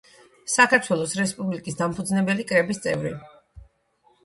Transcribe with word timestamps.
საქართველოს 0.53 1.13
რესპუბლიკის 1.19 1.77
დამფუძნებელი 1.83 2.49
კრების 2.55 2.83
წევრი. 2.89 3.15